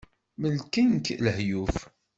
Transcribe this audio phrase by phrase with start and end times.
[0.41, 1.75] Melken-k lehyuf.